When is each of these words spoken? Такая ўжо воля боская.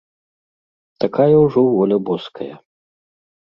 Такая 1.05 1.37
ўжо 1.45 1.65
воля 1.77 1.97
боская. 2.11 2.53